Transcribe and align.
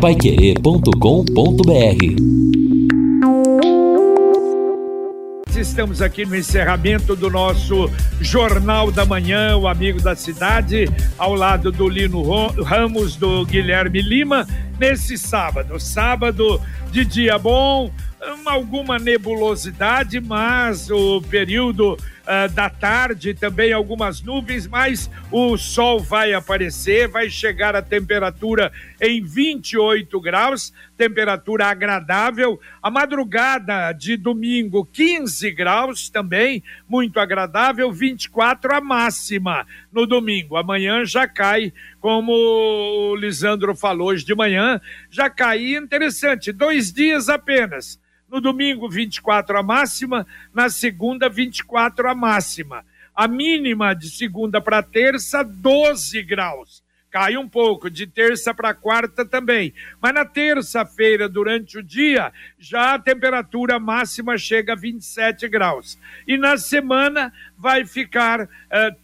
paiquerê.com.br 0.00 0.88
Estamos 5.56 6.00
aqui 6.00 6.24
no 6.24 6.36
encerramento 6.36 7.16
do 7.16 7.28
nosso 7.28 7.90
Jornal 8.20 8.92
da 8.92 9.04
Manhã, 9.04 9.56
o 9.56 9.66
Amigo 9.66 10.00
da 10.00 10.14
Cidade, 10.14 10.88
ao 11.16 11.34
lado 11.34 11.72
do 11.72 11.88
Lino 11.88 12.22
Ramos, 12.62 13.16
do 13.16 13.44
Guilherme 13.44 14.00
Lima, 14.00 14.46
nesse 14.78 15.18
sábado. 15.18 15.80
Sábado 15.80 16.60
de 16.92 17.04
dia 17.04 17.36
bom, 17.36 17.90
alguma 18.46 18.98
nebulosidade, 18.98 20.20
mas 20.20 20.90
o 20.90 21.20
período 21.22 21.96
uh, 22.28 22.52
da 22.52 22.68
tarde 22.68 23.32
também 23.32 23.72
algumas 23.72 24.20
nuvens, 24.20 24.66
mas 24.66 25.10
o 25.32 25.56
sol 25.56 25.98
vai 25.98 26.34
aparecer, 26.34 27.08
vai 27.08 27.30
chegar 27.30 27.74
a 27.74 27.80
temperatura 27.80 28.70
em 29.00 29.24
28 29.24 30.20
graus, 30.20 30.72
temperatura 30.96 31.66
agradável. 31.66 32.60
A 32.82 32.90
madrugada 32.90 33.92
de 33.92 34.16
domingo, 34.16 34.84
15 34.84 35.50
graus 35.52 36.10
também, 36.10 36.62
muito 36.86 37.18
agradável, 37.18 37.90
24 37.90 38.74
a 38.74 38.80
máxima 38.80 39.66
no 39.90 40.06
domingo. 40.06 40.56
Amanhã 40.56 41.04
já 41.06 41.26
cai, 41.26 41.72
como 41.98 42.32
o 42.32 43.16
Lisandro 43.16 43.74
falou 43.74 44.08
hoje 44.08 44.24
de 44.24 44.34
manhã, 44.34 44.80
já 45.10 45.30
cai 45.30 45.74
interessante, 45.74 46.52
dois 46.52 46.92
dias 46.92 47.28
apenas 47.28 47.98
no 48.30 48.40
domingo, 48.40 48.88
24 48.88 49.58
a 49.58 49.62
máxima. 49.62 50.26
Na 50.52 50.68
segunda, 50.68 51.28
24 51.28 52.08
a 52.08 52.14
máxima. 52.14 52.84
A 53.14 53.26
mínima 53.26 53.94
de 53.94 54.10
segunda 54.10 54.60
para 54.60 54.82
terça, 54.82 55.42
12 55.42 56.22
graus. 56.22 56.82
Cai 57.10 57.38
um 57.38 57.48
pouco, 57.48 57.88
de 57.88 58.06
terça 58.06 58.52
para 58.52 58.74
quarta 58.74 59.24
também. 59.24 59.72
Mas 60.00 60.12
na 60.12 60.26
terça-feira, 60.26 61.26
durante 61.26 61.78
o 61.78 61.82
dia, 61.82 62.30
já 62.58 62.94
a 62.94 62.98
temperatura 62.98 63.78
máxima 63.78 64.36
chega 64.36 64.74
a 64.74 64.76
27 64.76 65.48
graus. 65.48 65.98
E 66.26 66.36
na 66.36 66.58
semana 66.58 67.32
vai 67.56 67.86
ficar 67.86 68.42
uh, 68.42 68.48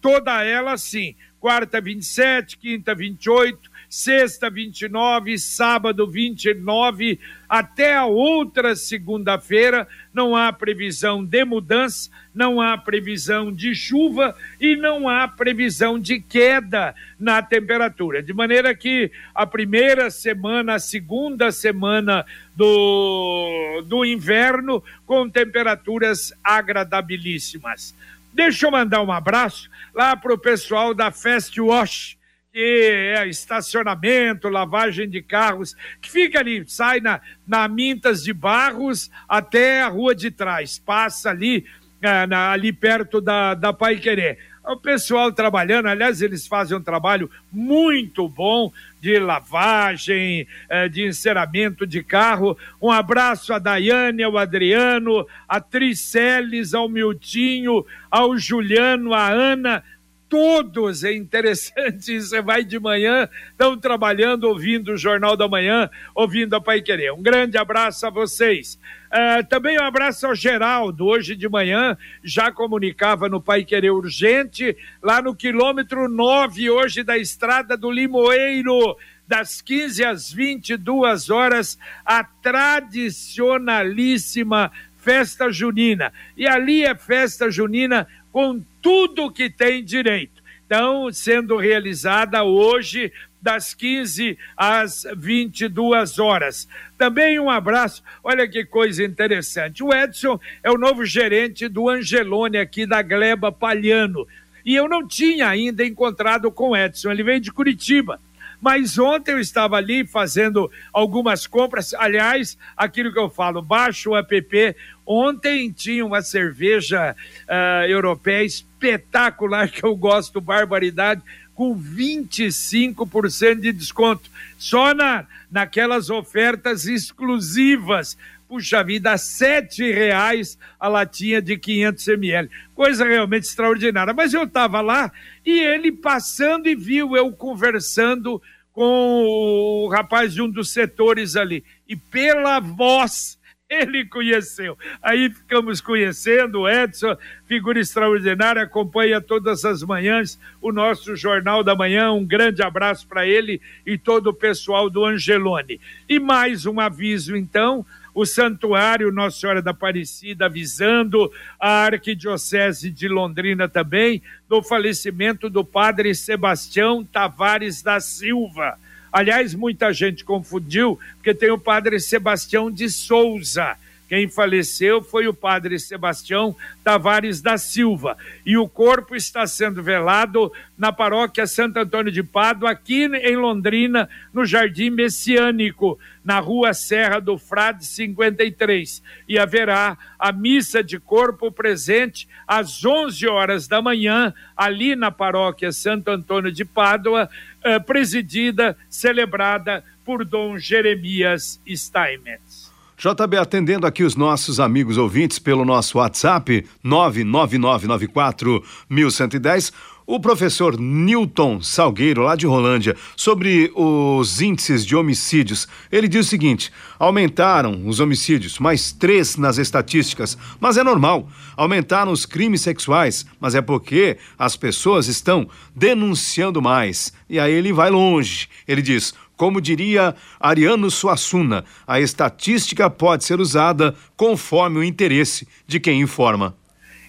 toda 0.02 0.44
ela 0.44 0.72
assim: 0.72 1.16
quarta, 1.40 1.80
27, 1.80 2.58
quinta, 2.58 2.94
28, 2.94 3.70
sexta 3.94 4.50
29, 4.50 5.38
sábado 5.38 6.04
29, 6.04 7.20
até 7.48 7.94
a 7.94 8.04
outra 8.04 8.74
segunda-feira 8.74 9.86
não 10.12 10.34
há 10.34 10.52
previsão 10.52 11.24
de 11.24 11.44
mudança, 11.44 12.10
não 12.34 12.60
há 12.60 12.76
previsão 12.76 13.52
de 13.52 13.72
chuva 13.72 14.34
e 14.60 14.74
não 14.74 15.08
há 15.08 15.28
previsão 15.28 15.96
de 15.96 16.20
queda 16.20 16.92
na 17.20 17.40
temperatura. 17.40 18.20
De 18.20 18.32
maneira 18.32 18.74
que 18.74 19.12
a 19.32 19.46
primeira 19.46 20.10
semana, 20.10 20.74
a 20.74 20.80
segunda 20.80 21.52
semana 21.52 22.26
do, 22.56 23.80
do 23.86 24.04
inverno, 24.04 24.82
com 25.06 25.30
temperaturas 25.30 26.32
agradabilíssimas. 26.42 27.94
Deixa 28.32 28.66
eu 28.66 28.72
mandar 28.72 29.02
um 29.02 29.12
abraço 29.12 29.70
lá 29.94 30.16
para 30.16 30.34
o 30.34 30.38
pessoal 30.38 30.92
da 30.92 31.12
Fast 31.12 31.60
Wash 31.60 32.16
que 32.54 33.14
é 33.16 33.26
estacionamento, 33.26 34.48
lavagem 34.48 35.10
de 35.10 35.20
carros, 35.20 35.76
que 36.00 36.08
fica 36.08 36.38
ali, 36.38 36.62
sai 36.68 37.00
na, 37.00 37.20
na 37.44 37.66
Mintas 37.66 38.22
de 38.22 38.32
Barros 38.32 39.10
até 39.28 39.82
a 39.82 39.88
rua 39.88 40.14
de 40.14 40.30
trás, 40.30 40.78
passa 40.78 41.30
ali, 41.30 41.66
é, 42.00 42.24
na, 42.28 42.52
ali 42.52 42.72
perto 42.72 43.20
da, 43.20 43.54
da 43.54 43.72
Pai 43.72 43.96
Querer. 43.96 44.38
O 44.64 44.76
pessoal 44.76 45.32
trabalhando, 45.32 45.88
aliás, 45.88 46.22
eles 46.22 46.46
fazem 46.46 46.78
um 46.78 46.82
trabalho 46.82 47.28
muito 47.50 48.28
bom 48.28 48.72
de 49.00 49.18
lavagem, 49.18 50.46
é, 50.68 50.88
de 50.88 51.04
enceramento 51.04 51.84
de 51.84 52.04
carro. 52.04 52.56
Um 52.80 52.90
abraço 52.90 53.52
a 53.52 53.58
Daiane, 53.58 54.22
ao 54.22 54.38
Adriano, 54.38 55.26
a 55.48 55.60
Triceles, 55.60 56.72
ao 56.72 56.88
Miltinho, 56.88 57.84
ao 58.08 58.38
Juliano, 58.38 59.12
a 59.12 59.28
Ana 59.28 59.82
todos, 60.28 61.04
é 61.04 61.14
interessante, 61.14 62.20
você 62.20 62.42
vai 62.42 62.64
de 62.64 62.80
manhã, 62.80 63.28
estão 63.50 63.78
trabalhando, 63.78 64.44
ouvindo 64.44 64.92
o 64.92 64.96
Jornal 64.96 65.36
da 65.36 65.46
Manhã, 65.48 65.90
ouvindo 66.14 66.54
a 66.54 66.60
Pai 66.60 66.80
Querer. 66.82 67.12
Um 67.12 67.22
grande 67.22 67.56
abraço 67.56 68.06
a 68.06 68.10
vocês. 68.10 68.78
Uh, 69.06 69.46
também 69.48 69.78
um 69.78 69.84
abraço 69.84 70.26
ao 70.26 70.34
Geraldo, 70.34 71.06
hoje 71.06 71.36
de 71.36 71.48
manhã 71.48 71.96
já 72.22 72.50
comunicava 72.50 73.28
no 73.28 73.40
Pai 73.40 73.64
Querer 73.64 73.92
Urgente, 73.92 74.76
lá 75.00 75.22
no 75.22 75.36
quilômetro 75.36 76.08
9, 76.08 76.68
hoje 76.70 77.04
da 77.04 77.16
estrada 77.16 77.76
do 77.76 77.88
Limoeiro, 77.90 78.96
das 79.26 79.62
15 79.62 80.04
às 80.04 80.30
22 80.32 81.30
horas, 81.30 81.78
a 82.04 82.22
tradicionalíssima 82.24 84.70
festa 85.04 85.52
junina. 85.52 86.12
E 86.36 86.48
ali 86.48 86.82
é 86.82 86.94
festa 86.94 87.50
junina 87.50 88.08
com 88.34 88.60
tudo 88.82 89.30
que 89.30 89.48
tem 89.48 89.84
direito. 89.84 90.42
Então, 90.66 91.08
sendo 91.12 91.56
realizada 91.56 92.42
hoje, 92.42 93.12
das 93.40 93.74
15 93.74 94.36
às 94.56 95.06
22 95.16 96.18
horas. 96.18 96.66
Também 96.98 97.38
um 97.38 97.48
abraço, 97.48 98.02
olha 98.24 98.48
que 98.48 98.64
coisa 98.64 99.04
interessante. 99.04 99.84
O 99.84 99.94
Edson 99.94 100.40
é 100.64 100.70
o 100.72 100.76
novo 100.76 101.04
gerente 101.04 101.68
do 101.68 101.88
Angelone 101.88 102.58
aqui 102.58 102.84
da 102.84 103.02
Gleba 103.02 103.52
Palhano. 103.52 104.26
E 104.66 104.74
eu 104.74 104.88
não 104.88 105.06
tinha 105.06 105.48
ainda 105.48 105.86
encontrado 105.86 106.50
com 106.50 106.70
o 106.70 106.76
Edson, 106.76 107.12
ele 107.12 107.22
veio 107.22 107.38
de 107.38 107.52
Curitiba. 107.52 108.18
Mas 108.64 108.98
ontem 108.98 109.32
eu 109.32 109.38
estava 109.38 109.76
ali 109.76 110.06
fazendo 110.06 110.70
algumas 110.90 111.46
compras. 111.46 111.92
Aliás, 111.92 112.56
aquilo 112.74 113.12
que 113.12 113.18
eu 113.18 113.28
falo, 113.28 113.60
baixa 113.60 114.08
o 114.08 114.16
app. 114.16 114.74
Ontem 115.06 115.70
tinha 115.70 116.04
uma 116.04 116.22
cerveja 116.22 117.14
uh, 117.42 117.86
europeia 117.86 118.44
espetacular 118.44 119.68
que 119.68 119.84
eu 119.84 119.94
gosto, 119.94 120.40
barbaridade, 120.40 121.22
com 121.54 121.78
25% 121.78 123.60
de 123.60 123.72
desconto. 123.72 124.30
Só 124.58 124.94
na, 124.94 125.26
naquelas 125.50 126.10
ofertas 126.10 126.86
exclusivas. 126.86 128.16
Puxa 128.48 128.84
vida, 128.84 129.16
sete 129.16 129.90
reais 129.90 130.58
a 130.78 130.86
latinha 130.88 131.40
de 131.40 131.56
500 131.56 132.08
ml. 132.08 132.50
Coisa 132.74 133.04
realmente 133.04 133.44
extraordinária. 133.44 134.12
Mas 134.12 134.34
eu 134.34 134.44
estava 134.44 134.80
lá 134.80 135.10
e 135.44 135.60
ele 135.60 135.90
passando 135.90 136.68
e 136.68 136.74
viu 136.74 137.16
eu 137.16 137.32
conversando 137.32 138.40
com 138.72 139.24
o 139.24 139.88
rapaz 139.88 140.34
de 140.34 140.42
um 140.42 140.50
dos 140.50 140.70
setores 140.70 141.36
ali. 141.36 141.64
E 141.88 141.94
pela 141.96 142.58
voz 142.60 143.38
ele 143.68 144.04
conheceu. 144.04 144.76
Aí 145.02 145.30
ficamos 145.30 145.80
conhecendo 145.80 146.60
o 146.60 146.68
Edson, 146.68 147.16
figura 147.46 147.80
extraordinária, 147.80 148.62
acompanha 148.62 149.20
todas 149.20 149.64
as 149.64 149.82
manhãs 149.82 150.38
o 150.60 150.70
nosso 150.70 151.16
Jornal 151.16 151.64
da 151.64 151.74
Manhã. 151.74 152.12
Um 152.12 152.24
grande 152.24 152.62
abraço 152.62 153.06
para 153.06 153.26
ele 153.26 153.60
e 153.86 153.96
todo 153.96 154.28
o 154.28 154.34
pessoal 154.34 154.90
do 154.90 155.04
Angelone. 155.04 155.80
E 156.08 156.20
mais 156.20 156.66
um 156.66 156.78
aviso, 156.78 157.36
então 157.36 157.84
o 158.14 158.24
Santuário 158.24 159.10
Nossa 159.10 159.40
Senhora 159.40 159.60
da 159.60 159.72
Aparecida 159.72 160.46
avisando 160.46 161.32
a 161.58 161.84
Arquidiocese 161.86 162.90
de 162.90 163.08
Londrina 163.08 163.68
também 163.68 164.22
do 164.48 164.62
falecimento 164.62 165.50
do 165.50 165.64
padre 165.64 166.14
Sebastião 166.14 167.04
Tavares 167.04 167.82
da 167.82 167.98
Silva. 167.98 168.78
Aliás, 169.14 169.54
muita 169.54 169.92
gente 169.92 170.24
confundiu, 170.24 170.98
porque 171.14 171.32
tem 171.32 171.48
o 171.48 171.56
padre 171.56 172.00
Sebastião 172.00 172.68
de 172.68 172.90
Souza. 172.90 173.76
Quem 174.08 174.28
faleceu 174.28 175.00
foi 175.00 175.28
o 175.28 175.32
padre 175.32 175.78
Sebastião 175.78 176.54
Tavares 176.82 177.40
da 177.40 177.56
Silva. 177.56 178.18
E 178.44 178.56
o 178.56 178.68
corpo 178.68 179.14
está 179.14 179.46
sendo 179.46 179.84
velado 179.84 180.52
na 180.76 180.92
paróquia 180.92 181.46
Santo 181.46 181.78
Antônio 181.78 182.10
de 182.10 182.24
Pádua, 182.24 182.72
aqui 182.72 183.04
em 183.04 183.36
Londrina, 183.36 184.08
no 184.32 184.44
Jardim 184.44 184.90
Messiânico, 184.90 185.96
na 186.24 186.40
rua 186.40 186.74
Serra 186.74 187.20
do 187.20 187.38
Frade 187.38 187.86
53. 187.86 189.02
E 189.28 189.38
haverá 189.38 189.96
a 190.18 190.32
missa 190.32 190.82
de 190.82 190.98
corpo 190.98 191.52
presente 191.52 192.28
às 192.46 192.84
11 192.84 193.26
horas 193.28 193.68
da 193.68 193.80
manhã, 193.80 194.34
ali 194.56 194.96
na 194.96 195.10
paróquia 195.10 195.70
Santo 195.70 196.10
Antônio 196.10 196.50
de 196.50 196.64
Pádua, 196.64 197.30
eh, 197.64 197.80
presidida, 197.80 198.76
celebrada 198.88 199.82
por 200.04 200.24
Dom 200.24 200.58
Jeremias 200.58 201.60
Steinmetz. 201.66 202.72
JB 202.96 203.36
atendendo 203.36 203.86
aqui 203.86 204.04
os 204.04 204.14
nossos 204.14 204.60
amigos 204.60 204.96
ouvintes 204.96 205.38
pelo 205.38 205.64
nosso 205.64 205.98
WhatsApp 205.98 206.64
99994 206.82 208.64
1110. 208.88 209.72
O 210.06 210.20
professor 210.20 210.78
Newton 210.78 211.62
Salgueiro, 211.62 212.24
lá 212.24 212.36
de 212.36 212.46
Rolândia, 212.46 212.94
sobre 213.16 213.72
os 213.74 214.42
índices 214.42 214.84
de 214.84 214.94
homicídios, 214.94 215.66
ele 215.90 216.06
diz 216.06 216.26
o 216.26 216.28
seguinte: 216.28 216.70
aumentaram 216.98 217.88
os 217.88 218.00
homicídios, 218.00 218.58
mais 218.58 218.92
três 218.92 219.38
nas 219.38 219.56
estatísticas, 219.56 220.36
mas 220.60 220.76
é 220.76 220.84
normal. 220.84 221.26
Aumentaram 221.56 222.12
os 222.12 222.26
crimes 222.26 222.60
sexuais, 222.60 223.24
mas 223.40 223.54
é 223.54 223.62
porque 223.62 224.18
as 224.38 224.56
pessoas 224.56 225.08
estão 225.08 225.48
denunciando 225.74 226.60
mais. 226.60 227.10
E 227.26 227.40
aí 227.40 227.54
ele 227.54 227.72
vai 227.72 227.88
longe. 227.88 228.46
Ele 228.68 228.82
diz: 228.82 229.14
como 229.38 229.58
diria 229.58 230.14
Ariano 230.38 230.90
Suassuna, 230.90 231.64
a 231.86 231.98
estatística 231.98 232.90
pode 232.90 233.24
ser 233.24 233.40
usada 233.40 233.94
conforme 234.18 234.80
o 234.80 234.84
interesse 234.84 235.48
de 235.66 235.80
quem 235.80 236.02
informa. 236.02 236.54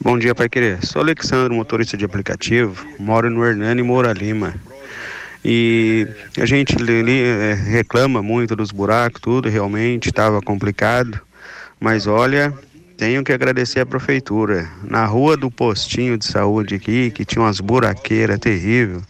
Bom 0.00 0.18
dia, 0.18 0.34
Pai 0.34 0.48
Querer. 0.48 0.84
Sou 0.84 1.00
Alexandre, 1.00 1.54
motorista 1.54 1.96
de 1.96 2.04
aplicativo, 2.04 2.84
moro 2.98 3.30
no 3.30 3.44
Hernani 3.44 3.82
Moura 3.82 4.12
Lima. 4.12 4.54
E 5.44 6.06
a 6.38 6.44
gente 6.44 6.74
é, 6.76 7.54
reclama 7.54 8.22
muito 8.22 8.54
dos 8.54 8.70
buracos, 8.70 9.20
tudo, 9.20 9.48
realmente 9.48 10.08
estava 10.08 10.40
complicado. 10.40 11.20
Mas 11.80 12.06
olha, 12.06 12.52
tenho 12.96 13.24
que 13.24 13.32
agradecer 13.32 13.80
a 13.80 13.86
prefeitura. 13.86 14.68
Na 14.82 15.04
rua 15.04 15.36
do 15.36 15.50
postinho 15.50 16.18
de 16.18 16.26
saúde 16.26 16.74
aqui, 16.74 17.10
que 17.10 17.24
tinha 17.24 17.42
umas 17.42 17.60
buraqueiras 17.60 18.38
terríveis, 18.38 19.02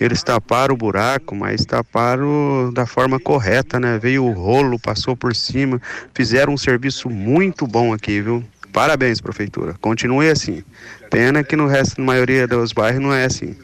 eles 0.00 0.22
taparam 0.22 0.74
o 0.74 0.78
buraco, 0.78 1.34
mas 1.34 1.64
taparam 1.64 2.72
da 2.72 2.86
forma 2.86 3.18
correta, 3.20 3.78
né? 3.78 3.98
Veio 3.98 4.24
o 4.24 4.32
rolo, 4.32 4.78
passou 4.78 5.16
por 5.16 5.34
cima, 5.34 5.80
fizeram 6.14 6.54
um 6.54 6.58
serviço 6.58 7.10
muito 7.10 7.66
bom 7.66 7.92
aqui, 7.92 8.20
viu? 8.20 8.44
Parabéns, 8.72 9.20
prefeitura. 9.20 9.74
Continue 9.80 10.28
assim. 10.30 10.62
Pena 11.10 11.42
que 11.42 11.56
no 11.56 11.66
resto, 11.66 12.00
na 12.00 12.06
maioria 12.06 12.46
dos 12.46 12.72
bairros, 12.72 13.00
não 13.00 13.12
é 13.12 13.24
assim. 13.24 13.56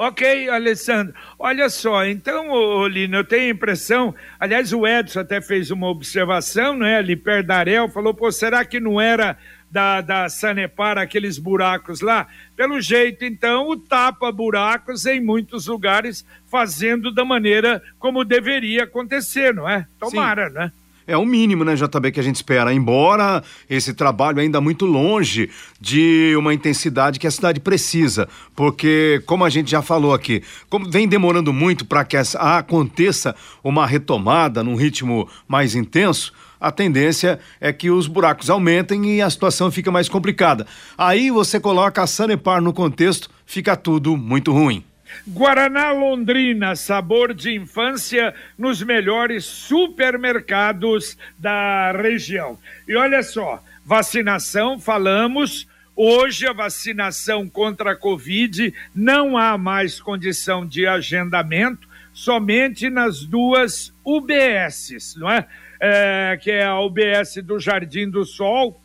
Ok, 0.00 0.48
Alessandro. 0.48 1.12
Olha 1.36 1.68
só, 1.68 2.06
então, 2.06 2.86
Lino, 2.86 3.16
eu 3.16 3.24
tenho 3.24 3.46
a 3.46 3.50
impressão, 3.50 4.14
aliás, 4.38 4.72
o 4.72 4.86
Edson 4.86 5.18
até 5.18 5.40
fez 5.40 5.72
uma 5.72 5.88
observação, 5.88 6.76
né, 6.76 6.98
ali 6.98 7.16
perto 7.16 7.48
da 7.48 7.56
Arel, 7.56 7.88
falou, 7.88 8.14
pô, 8.14 8.30
será 8.30 8.64
que 8.64 8.78
não 8.78 9.00
era 9.00 9.36
da, 9.68 10.00
da 10.00 10.28
Sanepar 10.28 10.98
aqueles 10.98 11.36
buracos 11.36 12.00
lá? 12.00 12.28
Pelo 12.54 12.80
jeito, 12.80 13.24
então, 13.24 13.68
o 13.68 13.76
tapa 13.76 14.30
buracos 14.30 15.04
em 15.04 15.20
muitos 15.20 15.66
lugares, 15.66 16.24
fazendo 16.46 17.12
da 17.12 17.24
maneira 17.24 17.82
como 17.98 18.24
deveria 18.24 18.84
acontecer, 18.84 19.52
não 19.52 19.68
é? 19.68 19.84
Tomara, 19.98 20.48
Sim. 20.48 20.54
né? 20.54 20.72
É 21.08 21.16
o 21.16 21.24
mínimo, 21.24 21.64
né, 21.64 21.74
JB, 21.74 22.12
que 22.12 22.20
a 22.20 22.22
gente 22.22 22.36
espera. 22.36 22.72
Embora 22.72 23.42
esse 23.68 23.94
trabalho 23.94 24.40
ainda 24.40 24.60
muito 24.60 24.84
longe 24.84 25.48
de 25.80 26.34
uma 26.38 26.52
intensidade 26.52 27.18
que 27.18 27.26
a 27.26 27.30
cidade 27.30 27.58
precisa, 27.58 28.28
porque, 28.54 29.22
como 29.24 29.42
a 29.42 29.48
gente 29.48 29.70
já 29.70 29.80
falou 29.80 30.12
aqui, 30.12 30.42
como 30.68 30.88
vem 30.88 31.08
demorando 31.08 31.50
muito 31.50 31.86
para 31.86 32.04
que 32.04 32.14
essa, 32.14 32.58
aconteça 32.58 33.34
uma 33.64 33.86
retomada 33.86 34.62
num 34.62 34.74
ritmo 34.74 35.26
mais 35.48 35.74
intenso, 35.74 36.34
a 36.60 36.70
tendência 36.70 37.38
é 37.58 37.72
que 37.72 37.90
os 37.90 38.06
buracos 38.06 38.50
aumentem 38.50 39.16
e 39.16 39.22
a 39.22 39.30
situação 39.30 39.70
fica 39.70 39.90
mais 39.90 40.10
complicada. 40.10 40.66
Aí 40.96 41.30
você 41.30 41.58
coloca 41.58 42.02
a 42.02 42.06
Sanepar 42.06 42.60
no 42.60 42.72
contexto, 42.72 43.30
fica 43.46 43.74
tudo 43.76 44.14
muito 44.14 44.52
ruim. 44.52 44.84
Guaraná 45.26 45.90
Londrina, 45.92 46.74
sabor 46.76 47.34
de 47.34 47.54
infância 47.54 48.34
nos 48.56 48.82
melhores 48.82 49.44
supermercados 49.44 51.16
da 51.38 51.92
região. 51.92 52.58
E 52.86 52.96
olha 52.96 53.22
só, 53.22 53.62
vacinação, 53.84 54.78
falamos. 54.78 55.66
Hoje 55.94 56.46
a 56.46 56.52
vacinação 56.52 57.48
contra 57.48 57.92
a 57.92 57.96
Covid 57.96 58.72
não 58.94 59.36
há 59.36 59.58
mais 59.58 60.00
condição 60.00 60.64
de 60.64 60.86
agendamento, 60.86 61.88
somente 62.12 62.88
nas 62.88 63.24
duas 63.24 63.92
UBSs, 64.04 65.18
não 65.18 65.30
é? 65.30 65.46
é 65.80 66.38
que 66.40 66.50
é 66.50 66.64
a 66.64 66.78
UBS 66.80 67.42
do 67.42 67.58
Jardim 67.58 68.08
do 68.08 68.24
Sol 68.24 68.80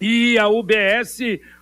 e 0.00 0.36
a 0.38 0.48
UBS 0.48 1.18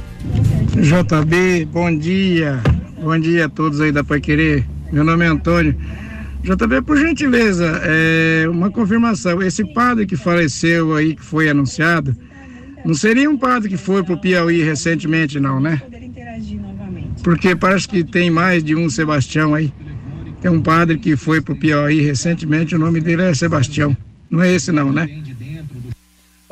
JB, 0.72 1.64
bom 1.64 1.98
dia. 1.98 2.60
Bom 2.96 3.18
dia 3.18 3.46
a 3.46 3.48
todos 3.48 3.80
aí 3.80 3.90
da 3.90 4.04
Pai 4.04 4.20
Querer. 4.20 4.64
Meu 4.92 5.04
nome 5.04 5.24
é 5.24 5.28
Antônio. 5.28 5.76
JB, 6.42 6.82
por 6.82 6.96
gentileza, 6.96 7.80
é 7.84 8.48
uma 8.48 8.70
confirmação. 8.70 9.42
Esse 9.42 9.64
padre 9.72 10.06
que 10.06 10.16
faleceu 10.16 10.94
aí, 10.94 11.14
que 11.14 11.22
foi 11.22 11.48
anunciado, 11.48 12.16
não 12.84 12.94
seria 12.94 13.30
um 13.30 13.36
padre 13.36 13.68
que 13.68 13.76
foi 13.76 14.02
para 14.02 14.14
o 14.14 14.20
Piauí 14.20 14.62
recentemente, 14.62 15.38
não, 15.38 15.60
né? 15.60 15.80
Porque 17.22 17.54
parece 17.54 17.86
que 17.86 18.02
tem 18.02 18.30
mais 18.30 18.64
de 18.64 18.74
um 18.74 18.88
Sebastião 18.88 19.54
aí. 19.54 19.72
Tem 20.40 20.50
um 20.50 20.62
padre 20.62 20.98
que 20.98 21.14
foi 21.14 21.40
para 21.42 21.52
o 21.52 21.58
Piauí 21.58 22.00
recentemente, 22.00 22.74
o 22.74 22.78
nome 22.78 23.00
dele 23.00 23.22
é 23.22 23.34
Sebastião. 23.34 23.94
Não 24.30 24.42
é 24.42 24.50
esse 24.52 24.72
não, 24.72 24.90
né? 24.90 25.08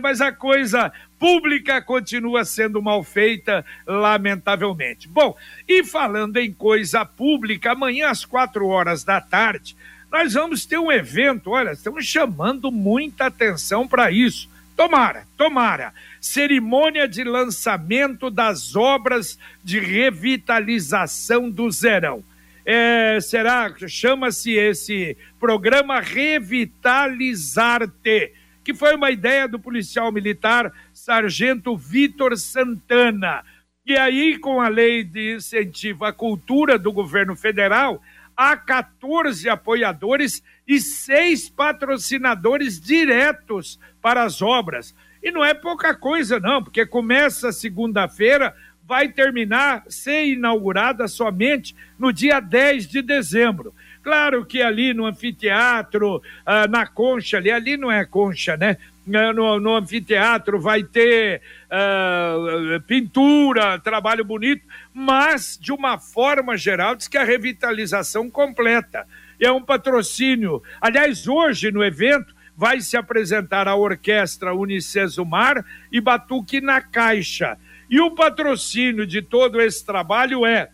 Mas 0.00 0.20
a 0.20 0.30
coisa 0.30 0.92
pública 1.18 1.80
continua 1.80 2.44
sendo 2.44 2.82
mal 2.82 3.02
feita, 3.02 3.64
lamentavelmente. 3.86 5.08
Bom, 5.08 5.34
e 5.66 5.82
falando 5.82 6.36
em 6.36 6.52
coisa 6.52 7.04
pública, 7.06 7.72
amanhã 7.72 8.10
às 8.10 8.22
quatro 8.24 8.66
horas 8.66 9.02
da 9.02 9.18
tarde, 9.18 9.74
nós 10.12 10.34
vamos 10.34 10.66
ter 10.66 10.78
um 10.78 10.92
evento, 10.92 11.50
olha, 11.50 11.70
estamos 11.70 12.06
chamando 12.06 12.70
muita 12.70 13.26
atenção 13.26 13.88
para 13.88 14.10
isso. 14.10 14.48
Tomara, 14.76 15.26
tomara 15.38 15.94
cerimônia 16.20 17.08
de 17.08 17.24
lançamento 17.24 18.30
das 18.30 18.76
obras 18.76 19.38
de 19.64 19.80
revitalização 19.80 21.50
do 21.50 21.70
Zerão. 21.70 22.22
É, 22.64 23.18
será, 23.20 23.74
chama-se 23.88 24.52
esse 24.52 25.16
programa 25.40 25.98
Revitalizar-te, 26.00 28.32
que 28.62 28.74
foi 28.74 28.94
uma 28.96 29.10
ideia 29.10 29.48
do 29.48 29.58
policial 29.58 30.12
militar 30.12 30.70
Sargento 30.92 31.74
Vitor 31.76 32.36
Santana. 32.36 33.42
E 33.86 33.96
aí, 33.96 34.36
com 34.36 34.60
a 34.60 34.68
lei 34.68 35.02
de 35.04 35.36
incentivo 35.36 36.04
à 36.04 36.12
cultura 36.12 36.76
do 36.76 36.92
governo 36.92 37.34
federal, 37.34 38.02
há 38.36 38.54
14 38.56 39.48
apoiadores 39.48 40.42
e 40.66 40.80
seis 40.80 41.48
patrocinadores 41.48 42.80
diretos 42.80 43.78
para 44.02 44.22
as 44.24 44.42
obras. 44.42 44.94
E 45.22 45.30
não 45.30 45.44
é 45.44 45.54
pouca 45.54 45.94
coisa, 45.94 46.38
não, 46.40 46.62
porque 46.62 46.84
começa 46.84 47.52
segunda-feira, 47.52 48.54
vai 48.86 49.08
terminar, 49.08 49.84
ser 49.88 50.26
inaugurada 50.26 51.08
somente 51.08 51.74
no 51.98 52.12
dia 52.12 52.40
10 52.40 52.88
de 52.88 53.02
dezembro. 53.02 53.74
Claro 54.02 54.46
que 54.46 54.62
ali 54.62 54.94
no 54.94 55.04
anfiteatro, 55.04 56.22
ah, 56.44 56.68
na 56.68 56.86
concha 56.86 57.38
ali, 57.38 57.50
ali 57.50 57.76
não 57.76 57.90
é 57.90 58.04
concha, 58.04 58.56
né? 58.56 58.76
Ah, 59.12 59.32
no, 59.32 59.58
no 59.58 59.74
anfiteatro 59.74 60.60
vai 60.60 60.84
ter 60.84 61.42
ah, 61.68 62.80
pintura, 62.86 63.80
trabalho 63.80 64.24
bonito, 64.24 64.62
mas 64.94 65.58
de 65.60 65.72
uma 65.72 65.98
forma 65.98 66.56
geral, 66.56 66.94
diz 66.94 67.08
que 67.08 67.18
a 67.18 67.24
revitalização 67.24 68.30
completa. 68.30 69.04
É 69.40 69.50
um 69.50 69.62
patrocínio. 69.62 70.62
Aliás, 70.80 71.26
hoje 71.28 71.70
no 71.70 71.84
evento, 71.84 72.34
vai 72.56 72.80
se 72.80 72.96
apresentar 72.96 73.68
a 73.68 73.76
orquestra 73.76 74.54
Unicesumar 74.54 75.64
e 75.92 76.00
Batuque 76.00 76.60
na 76.60 76.80
Caixa. 76.80 77.58
E 77.88 78.00
o 78.00 78.12
patrocínio 78.12 79.06
de 79.06 79.20
todo 79.20 79.60
esse 79.60 79.84
trabalho 79.84 80.46
é 80.46 80.70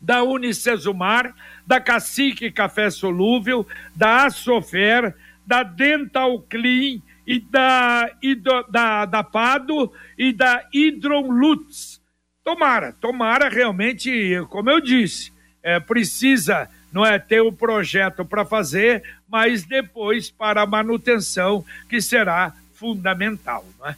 da 0.00 0.22
Unicesumar, 0.22 1.34
da 1.66 1.80
Cacique 1.80 2.50
Café 2.50 2.90
Solúvel, 2.90 3.66
da 3.94 4.26
Assofer, 4.26 5.14
da 5.46 5.62
Dental 5.62 6.40
Clean 6.42 7.00
e 7.26 7.40
da, 7.40 8.10
e 8.22 8.34
do, 8.34 8.62
da, 8.64 9.04
da 9.04 9.24
Pado 9.24 9.92
e 10.16 10.32
da 10.32 10.66
Hidron 10.72 11.30
Lutz. 11.30 12.02
Tomara, 12.44 12.92
tomara 12.92 13.48
realmente, 13.48 14.10
como 14.48 14.70
eu 14.70 14.80
disse, 14.80 15.32
é, 15.62 15.78
precisa 15.80 16.68
não 16.92 17.04
é 17.04 17.18
ter 17.18 17.40
o 17.40 17.52
projeto 17.52 18.24
para 18.24 18.44
fazer, 18.44 19.02
mas 19.28 19.64
depois 19.64 20.30
para 20.30 20.62
a 20.62 20.66
manutenção, 20.66 21.64
que 21.88 22.00
será 22.00 22.52
fundamental, 22.72 23.64
não 23.78 23.88
é? 23.88 23.96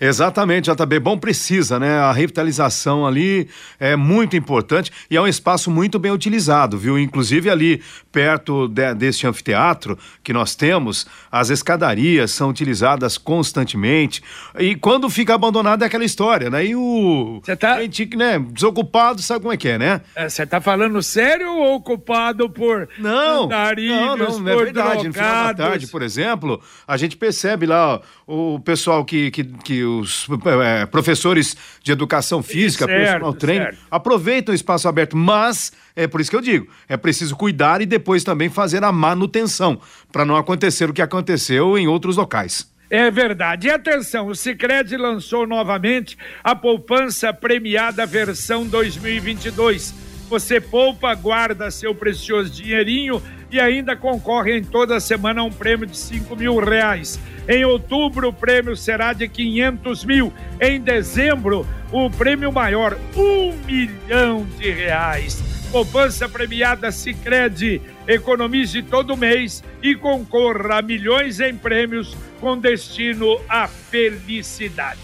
Exatamente, 0.00 0.70
JB. 0.70 0.98
Bom, 1.00 1.18
precisa, 1.18 1.78
né? 1.78 1.98
A 1.98 2.12
revitalização 2.12 3.06
ali 3.06 3.48
é 3.78 3.96
muito 3.96 4.36
importante 4.36 4.90
e 5.10 5.16
é 5.16 5.20
um 5.20 5.26
espaço 5.26 5.70
muito 5.70 5.98
bem 5.98 6.12
utilizado, 6.12 6.76
viu? 6.78 6.98
Inclusive 6.98 7.48
ali 7.50 7.82
perto 8.10 8.68
de, 8.68 8.94
deste 8.94 9.26
anfiteatro 9.26 9.98
que 10.22 10.32
nós 10.32 10.54
temos, 10.54 11.06
as 11.30 11.50
escadarias 11.50 12.30
são 12.30 12.50
utilizadas 12.50 13.18
constantemente 13.18 14.22
e 14.58 14.74
quando 14.74 15.08
fica 15.10 15.34
abandonado 15.34 15.82
é 15.82 15.86
aquela 15.86 16.04
história, 16.04 16.50
né? 16.50 16.64
E 16.66 16.76
o 16.76 17.40
Você 17.42 17.56
tá... 17.56 17.80
gente, 17.80 18.16
né, 18.16 18.38
desocupado, 18.38 19.22
sabe 19.22 19.40
como 19.40 19.52
é 19.52 19.56
que 19.56 19.68
é, 19.68 19.78
né? 19.78 20.00
Você 20.28 20.42
é, 20.42 20.46
tá 20.46 20.60
falando 20.60 21.02
sério 21.02 21.50
ou 21.52 21.76
ocupado 21.76 22.48
por 22.48 22.88
não, 22.98 23.48
não, 23.48 24.16
não, 24.16 24.38
não 24.40 24.48
é 24.48 24.56
verdade. 24.56 25.08
No 25.08 25.14
final 25.14 25.44
da 25.46 25.54
tarde, 25.54 25.86
por 25.86 26.02
exemplo, 26.02 26.60
a 26.86 26.96
gente 26.96 27.16
percebe 27.16 27.66
lá 27.66 28.00
ó, 28.26 28.54
o 28.54 28.60
pessoal 28.60 29.04
que, 29.04 29.30
que, 29.30 29.44
que 29.44 29.83
os 29.84 30.26
é, 30.62 30.86
professores 30.86 31.56
de 31.82 31.92
educação 31.92 32.42
física, 32.42 32.86
certo, 32.86 32.98
personal 32.98 33.32
treino, 33.32 33.64
certo. 33.64 33.78
aproveitam 33.90 34.52
o 34.52 34.54
espaço 34.54 34.88
aberto, 34.88 35.16
mas 35.16 35.72
é 35.96 36.06
por 36.06 36.20
isso 36.20 36.30
que 36.30 36.36
eu 36.36 36.40
digo, 36.40 36.68
é 36.88 36.96
preciso 36.96 37.36
cuidar 37.36 37.80
e 37.80 37.86
depois 37.86 38.24
também 38.24 38.48
fazer 38.48 38.82
a 38.84 38.92
manutenção, 38.92 39.80
para 40.12 40.24
não 40.24 40.36
acontecer 40.36 40.88
o 40.88 40.92
que 40.92 41.02
aconteceu 41.02 41.76
em 41.78 41.86
outros 41.86 42.16
locais. 42.16 42.72
É 42.90 43.10
verdade. 43.10 43.66
E 43.66 43.70
atenção, 43.70 44.28
o 44.28 44.34
Sicredi 44.34 44.96
lançou 44.96 45.46
novamente 45.46 46.16
a 46.42 46.54
poupança 46.54 47.32
premiada 47.32 48.06
versão 48.06 48.66
2022. 48.66 50.13
Você 50.28 50.60
poupa, 50.60 51.14
guarda 51.14 51.70
seu 51.70 51.94
precioso 51.94 52.50
dinheirinho 52.50 53.22
e 53.50 53.60
ainda 53.60 53.94
concorre 53.94 54.58
em 54.58 54.64
toda 54.64 54.98
semana 54.98 55.40
a 55.40 55.44
um 55.44 55.50
prêmio 55.50 55.86
de 55.86 55.96
5 55.96 56.34
mil 56.34 56.58
reais. 56.58 57.20
Em 57.48 57.64
outubro, 57.64 58.28
o 58.28 58.32
prêmio 58.32 58.76
será 58.76 59.12
de 59.12 59.28
500 59.28 60.04
mil. 60.04 60.32
Em 60.60 60.80
dezembro, 60.80 61.66
o 61.92 62.10
prêmio 62.10 62.50
maior, 62.50 62.98
um 63.14 63.52
milhão 63.66 64.46
de 64.58 64.70
reais. 64.70 65.42
Poupança 65.70 66.28
premiada 66.28 66.90
Sicredi. 66.90 67.82
Economize 68.06 68.82
todo 68.82 69.16
mês 69.16 69.62
e 69.82 69.94
concorra 69.94 70.78
a 70.78 70.82
milhões 70.82 71.40
em 71.40 71.56
prêmios 71.56 72.16
com 72.40 72.58
destino 72.58 73.40
à 73.48 73.66
felicidade. 73.66 75.00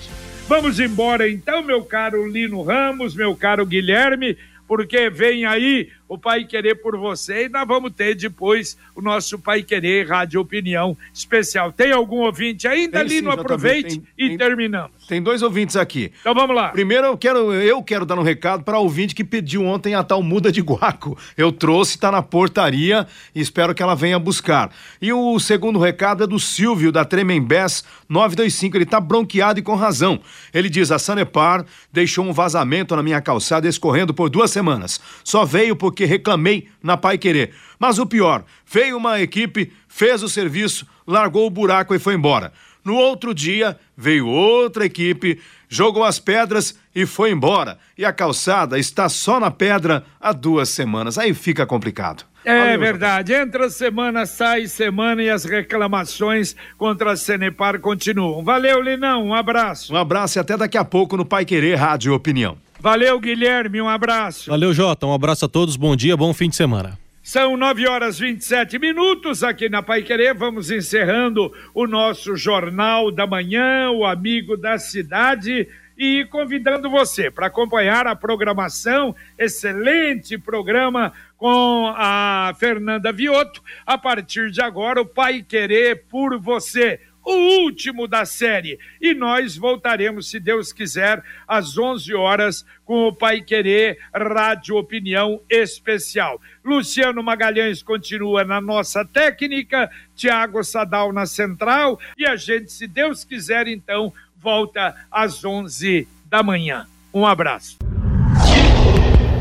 Vamos 0.48 0.80
embora 0.80 1.28
então, 1.30 1.62
meu 1.62 1.84
caro 1.84 2.28
Lino 2.28 2.62
Ramos, 2.62 3.14
meu 3.14 3.36
caro 3.36 3.64
Guilherme 3.64 4.36
porque 4.70 5.10
vem 5.10 5.44
aí 5.44 5.90
o 6.10 6.18
Pai 6.18 6.44
Querer 6.44 6.74
por 6.74 6.98
você 6.98 7.46
e 7.46 7.48
nós 7.48 7.66
vamos 7.68 7.92
ter 7.92 8.16
depois 8.16 8.76
o 8.96 9.00
nosso 9.00 9.38
Pai 9.38 9.62
Querer 9.62 10.08
Rádio 10.08 10.40
Opinião 10.40 10.96
Especial. 11.14 11.70
Tem 11.70 11.92
algum 11.92 12.22
ouvinte 12.22 12.66
ainda 12.66 12.98
ali? 12.98 13.22
Não 13.22 13.30
aproveite 13.30 14.00
tem, 14.00 14.08
e 14.18 14.28
tem, 14.30 14.38
terminamos. 14.38 14.90
Tem 15.06 15.22
dois 15.22 15.40
ouvintes 15.40 15.76
aqui. 15.76 16.10
Então 16.20 16.34
vamos 16.34 16.56
lá. 16.56 16.70
Primeiro 16.70 17.06
eu 17.06 17.16
quero, 17.16 17.52
eu 17.52 17.80
quero 17.80 18.04
dar 18.04 18.18
um 18.18 18.22
recado 18.22 18.64
para 18.64 18.76
o 18.76 18.82
ouvinte 18.82 19.14
que 19.14 19.22
pediu 19.22 19.64
ontem 19.64 19.94
a 19.94 20.02
tal 20.02 20.20
muda 20.20 20.50
de 20.50 20.60
guaco. 20.60 21.16
Eu 21.36 21.52
trouxe, 21.52 21.94
está 21.94 22.10
na 22.10 22.22
portaria 22.22 23.06
e 23.32 23.40
espero 23.40 23.72
que 23.72 23.82
ela 23.82 23.94
venha 23.94 24.18
buscar. 24.18 24.72
E 25.00 25.12
o 25.12 25.38
segundo 25.38 25.78
recado 25.78 26.24
é 26.24 26.26
do 26.26 26.40
Silvio 26.40 26.90
da 26.90 27.04
Tremembés 27.04 27.84
925. 28.08 28.76
Ele 28.76 28.82
está 28.82 28.98
bronqueado 28.98 29.60
e 29.60 29.62
com 29.62 29.76
razão. 29.76 30.18
Ele 30.52 30.68
diz: 30.68 30.90
a 30.90 30.98
Sanepar 30.98 31.64
deixou 31.92 32.24
um 32.24 32.32
vazamento 32.32 32.96
na 32.96 33.02
minha 33.02 33.20
calçada 33.20 33.68
escorrendo 33.68 34.12
por 34.12 34.28
duas 34.28 34.50
semanas. 34.50 35.00
Só 35.22 35.44
veio 35.44 35.76
porque 35.76 35.99
reclamei 36.04 36.68
na 36.82 36.96
Pai 36.96 37.18
Querer. 37.18 37.52
Mas 37.78 37.98
o 37.98 38.06
pior, 38.06 38.44
veio 38.66 38.96
uma 38.96 39.20
equipe, 39.20 39.72
fez 39.88 40.22
o 40.22 40.28
serviço, 40.28 40.86
largou 41.06 41.46
o 41.46 41.50
buraco 41.50 41.94
e 41.94 41.98
foi 41.98 42.14
embora. 42.14 42.52
No 42.84 42.94
outro 42.94 43.34
dia, 43.34 43.78
veio 43.96 44.26
outra 44.26 44.86
equipe, 44.86 45.38
jogou 45.68 46.02
as 46.02 46.18
pedras 46.18 46.78
e 46.94 47.04
foi 47.04 47.30
embora. 47.30 47.78
E 47.96 48.04
a 48.04 48.12
calçada 48.12 48.78
está 48.78 49.08
só 49.08 49.38
na 49.38 49.50
pedra 49.50 50.04
há 50.20 50.32
duas 50.32 50.68
semanas. 50.70 51.18
Aí 51.18 51.34
fica 51.34 51.66
complicado. 51.66 52.24
É 52.44 52.58
Valeu, 52.58 52.80
verdade. 52.80 53.34
Entra 53.34 53.68
semana, 53.68 54.24
sai 54.24 54.66
semana 54.66 55.22
e 55.22 55.28
as 55.28 55.44
reclamações 55.44 56.56
contra 56.78 57.12
a 57.12 57.16
Senepar 57.16 57.78
continuam. 57.80 58.42
Valeu, 58.42 58.80
Linão. 58.80 59.26
Um 59.26 59.34
abraço. 59.34 59.92
Um 59.92 59.96
abraço 59.96 60.38
e 60.38 60.40
até 60.40 60.56
daqui 60.56 60.78
a 60.78 60.84
pouco 60.84 61.18
no 61.18 61.24
Pai 61.24 61.44
Querer 61.44 61.74
Rádio 61.74 62.14
Opinião. 62.14 62.56
Valeu, 62.80 63.20
Guilherme. 63.20 63.80
Um 63.80 63.88
abraço. 63.88 64.48
Valeu, 64.48 64.72
Jota. 64.72 65.06
Um 65.06 65.12
abraço 65.12 65.44
a 65.44 65.48
todos. 65.48 65.76
Bom 65.76 65.94
dia, 65.94 66.16
bom 66.16 66.32
fim 66.32 66.48
de 66.48 66.56
semana. 66.56 66.98
São 67.22 67.54
9 67.54 67.86
horas 67.86 68.18
27 68.18 68.78
minutos 68.78 69.44
aqui 69.44 69.68
na 69.68 69.82
Pai 69.82 70.02
Querer. 70.02 70.34
Vamos 70.34 70.70
encerrando 70.70 71.52
o 71.74 71.86
nosso 71.86 72.34
Jornal 72.34 73.12
da 73.12 73.26
Manhã, 73.26 73.90
o 73.90 74.06
Amigo 74.06 74.56
da 74.56 74.78
Cidade. 74.78 75.68
E 75.98 76.24
convidando 76.30 76.88
você 76.88 77.30
para 77.30 77.48
acompanhar 77.48 78.06
a 78.06 78.16
programação, 78.16 79.14
excelente 79.38 80.38
programa 80.38 81.12
com 81.36 81.92
a 81.94 82.54
Fernanda 82.58 83.12
Vioto. 83.12 83.62
A 83.84 83.98
partir 83.98 84.50
de 84.50 84.62
agora, 84.62 85.02
o 85.02 85.06
Pai 85.06 85.42
Querer 85.46 86.06
por 86.08 86.40
você 86.40 86.98
o 87.24 87.62
último 87.62 88.06
da 88.06 88.24
série. 88.24 88.78
E 89.00 89.14
nós 89.14 89.56
voltaremos, 89.56 90.30
se 90.30 90.40
Deus 90.40 90.72
quiser, 90.72 91.22
às 91.46 91.78
11 91.78 92.14
horas 92.14 92.64
com 92.84 93.06
o 93.06 93.14
Pai 93.14 93.40
Querer 93.40 93.98
Rádio 94.14 94.76
Opinião 94.76 95.40
Especial. 95.48 96.40
Luciano 96.64 97.22
Magalhães 97.22 97.82
continua 97.82 98.44
na 98.44 98.60
nossa 98.60 99.04
técnica, 99.04 99.90
Tiago 100.14 100.62
Sadal 100.62 101.12
na 101.12 101.26
central 101.26 101.98
e 102.16 102.26
a 102.26 102.36
gente, 102.36 102.72
se 102.72 102.86
Deus 102.86 103.24
quiser, 103.24 103.68
então, 103.68 104.12
volta 104.36 104.94
às 105.10 105.44
11 105.44 106.06
da 106.26 106.42
manhã. 106.42 106.86
Um 107.12 107.26
abraço. 107.26 107.78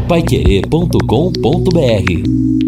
Paiquerê.com.br 0.07 2.58